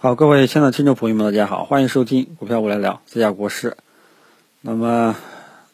[0.00, 3.76] 好，各位亲爱的听众朋友们，大家好，欢迎收听股票我来聊，这家国师。
[4.60, 5.16] 那么，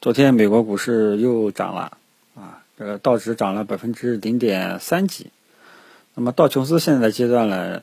[0.01, 1.99] 昨天美国股市又涨了
[2.35, 5.27] 啊，这个道指涨了百分之零点三几。
[6.15, 7.83] 那么道琼斯现在的阶段呢，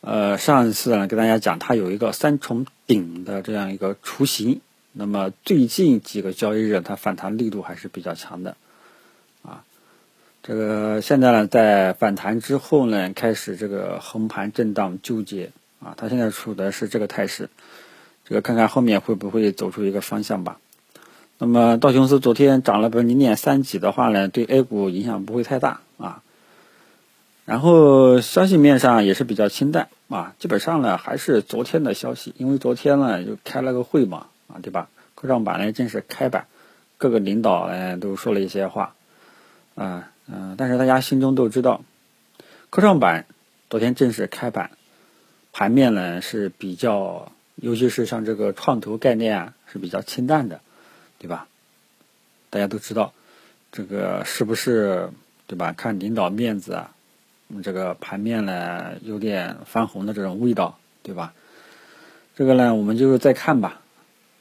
[0.00, 4.60] 呃，上一次呢跟大家讲，它有一个三重顶的这样一个雏形。
[4.90, 8.56] 那么最近几个交易日，它反弹力度还是比较强的
[9.42, 9.62] 啊。
[10.42, 15.52] 这个现在呢，在反弹之后呢，开始这个横盘震荡纠结。
[15.82, 17.48] 啊，它现在处的是这个态势，
[18.24, 20.58] 这个看看后面会不会走出一个方向吧。
[21.38, 26.22] 那么道琼斯昨天涨了百分之零点三几的话呢，对 A 股影响不会太大啊。
[27.46, 34.88] 然后消息面上也是比较清淡啊，基本上呢还是昨天的消息，因为昨天呢就开了个会嘛啊，对吧？
[35.14, 36.46] 科创板呢正式开板，
[36.98, 38.94] 各个领导呢都说了一些话
[39.74, 41.82] 啊嗯，但是大家心中都知道，
[42.68, 43.24] 科创板
[43.70, 44.70] 昨天正式开板。
[45.52, 50.60] 盘面呢是比较，尤其是像这个创投概念啊是比较清淡的，
[51.18, 51.48] 对吧？
[52.50, 53.12] 大家都知道，
[53.72, 55.10] 这个是不是
[55.46, 55.72] 对吧？
[55.72, 56.92] 看领导面子啊，
[57.62, 61.32] 这个盘面呢有点翻红的这种味道，对吧？
[62.36, 63.80] 这个呢我们就是再看吧，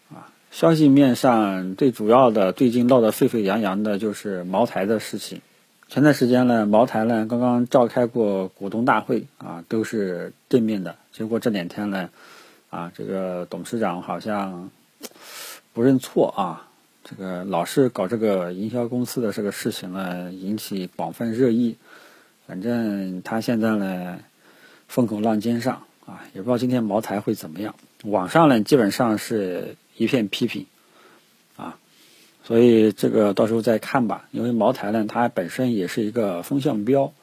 [0.10, 5.42] 啊，消息面上最主要的最近闹得沸沸扬扬的就是茅台的事情。
[5.90, 10.96] 前段时间呢，茅台呢刚刚召开过股东大会啊，都是正面的。
[11.12, 12.12] 结果这两天呢，
[12.70, 14.70] 啊，这个董事长好像
[15.74, 16.70] 不认错啊，
[17.04, 21.76] 这个老是搞这个营销公司的这个事情呢，引起广泛热议。
[22.46, 24.20] 反正他现在呢，
[24.88, 27.74] 风口浪尖上啊，也不知道今天茅台会怎么样。
[28.04, 30.68] 网上呢，基本上是一片批评。
[32.50, 37.14] 所以这个到时候再看吧，因为茅台呢，它本身也是一个风向标，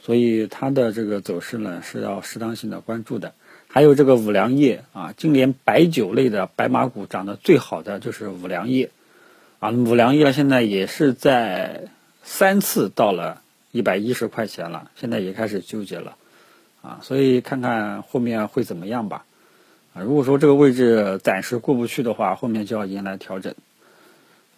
[0.00, 3.34] 所以它的这个走势呢是要适当性的关注的。
[3.68, 8.90] 还有这个五粮液啊，今年白酒类的白马股涨得最好的就是五粮液，
[9.60, 11.84] 啊，五粮液现在也是在
[12.24, 16.16] 三次到了一百一十块钱了，现在也开始纠结了，
[16.82, 19.24] 啊，所以看看后面会怎么样吧，
[19.94, 23.54] 啊，如果说这个位置暂时过不去的话，后面就要迎来调整。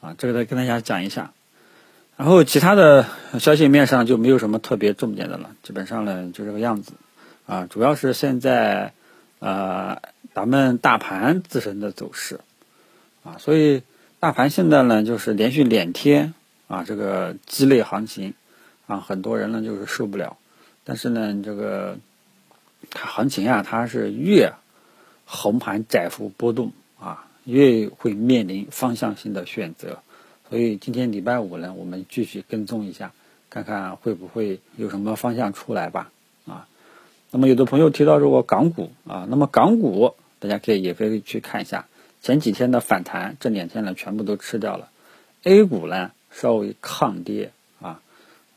[0.01, 1.33] 啊，这个再跟大家讲一下，
[2.17, 3.07] 然后其他的
[3.39, 6.93] 消息面上就没有什么特别重点的了，基本上呢就这个样子，
[7.47, 8.95] 啊，主要是现在
[9.41, 10.01] 呃
[10.35, 12.41] 咱们大盘自身的走势，
[13.25, 13.83] 啊，所以
[14.21, 16.33] 大盘现在呢就是连续两天
[16.67, 18.35] 啊这个鸡肋行情，
[18.87, 20.39] 啊很多人呢就是受不了，
[20.85, 21.99] 但是呢这个
[22.95, 24.55] 行情啊它是越
[25.27, 27.27] 横盘窄幅波动啊。
[27.51, 29.99] 越会面临方向性的选择，
[30.49, 33.13] 所以今天礼拜五呢，我们继续跟踪一下，
[33.51, 36.13] 看看会不会有什么方向出来吧。
[36.47, 36.69] 啊，
[37.33, 41.87] 那么有的朋友提到说港股啊，那么港股大家可以也可以去看一下，
[42.23, 44.89] 前几天的反弹，这两天呢全部都吃掉了。
[45.43, 47.51] A 股呢稍微抗跌
[47.81, 48.01] 啊，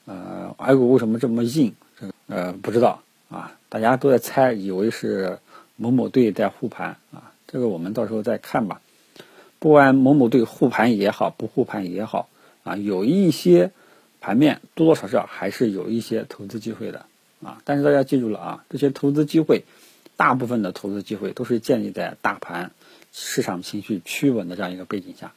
[0.05, 1.73] 呃，A 股为什么这么硬？
[1.99, 5.39] 这呃不知道啊，大家都在猜，以为是
[5.77, 7.31] 某某队在护盘啊。
[7.47, 8.81] 这个我们到时候再看吧。
[9.63, 12.27] 不管某某队护盘也好，不护盘也好，
[12.65, 13.71] 啊，有一些
[14.19, 17.05] 盘面多多少少还是有一些投资机会的
[17.41, 17.61] 啊。
[17.63, 19.63] 但是大家记住了啊，这些投资机会，
[20.17, 22.71] 大部分的投资机会都是建立在大盘
[23.13, 25.31] 市场情绪趋稳的这样一个背景下。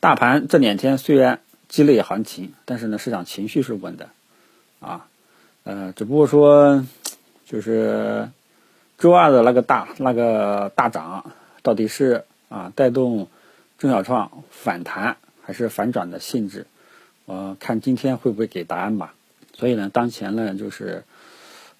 [0.00, 4.08] 大盘这两天虽然激烈行情，但是呢，市场情绪是稳的
[4.80, 5.06] 啊。
[5.64, 6.82] 呃，只不过说
[7.44, 8.30] 就是
[8.96, 11.30] 周二的那个大那个大涨。
[11.62, 13.28] 到底是啊带动
[13.78, 16.66] 中小创反弹还是反转的性质？
[17.26, 19.14] 呃，看今天会不会给答案吧。
[19.54, 21.04] 所以呢，当前呢就是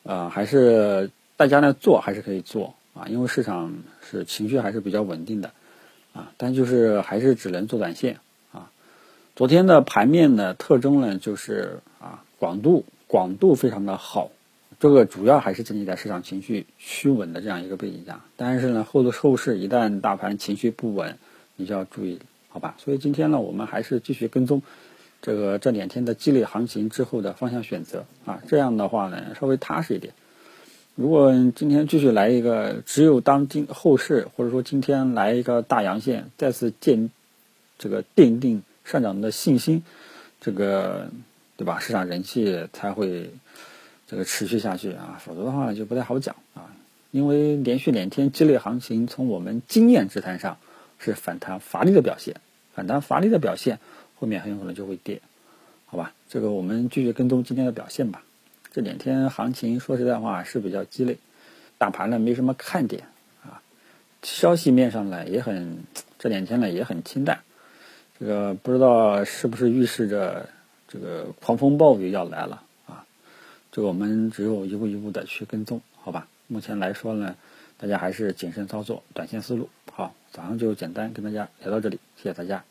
[0.02, 3.74] 呃还是大家呢做还是可以做啊，因为市场
[4.08, 5.52] 是情绪还是比较稳定的
[6.12, 8.18] 啊，但就是还是只能做短线
[8.52, 8.70] 啊。
[9.34, 14.30] 昨天的盘面的特征呢就是啊广度广度非常的好。
[14.78, 21.16] 这个主要还是建立在市场情绪趋稳的这样一个背景下，但是呢，后的后市一旦大盘情绪不稳，
[21.56, 22.74] 你就要注意，好吧？
[22.78, 24.62] 所以今天呢，我们还是继续跟踪
[25.20, 30.14] 这个这两天的激烈行情之后的方向选择啊，这样的话呢，稍微踏实一点。
[30.94, 37.10] 如果今天继续来一个，只有当今后市或者说今天来一个大阳线，再次建
[37.78, 39.82] 这个奠定上涨的信心，
[40.40, 41.10] 这个
[41.56, 41.78] 对吧？
[41.80, 43.30] 市场人气才会。
[44.08, 46.70] 这个持续下去啊，否则的话就不太好讲啊。
[47.10, 50.58] 因为连续两天激烈行情，从我们经验之谈上
[50.98, 52.36] 是反弹乏力的表现，
[52.74, 53.78] 反弹乏力的表现，
[54.18, 55.20] 后面很有可能就会跌，
[55.86, 56.12] 好吧？
[56.28, 58.22] 这个我们继续跟踪今天的表现吧。
[58.72, 61.18] 这两天行情说实在话是比较鸡肋，
[61.78, 63.04] 大盘呢没什么看点
[63.42, 63.62] 啊，
[64.22, 65.84] 消息面上呢也很
[66.18, 67.40] 这两天呢也很清淡，
[68.18, 70.48] 这个不知道是不是预示着
[70.88, 73.04] 这个狂风暴雨要来了啊？
[73.72, 76.28] 这个我们只有一步一步的去跟踪，好吧？
[76.46, 77.36] 目前来说呢，
[77.76, 79.68] 大家还是谨慎操作，短线思路。
[79.92, 82.62] 好，早上就简单跟大家聊到这里，谢谢大家。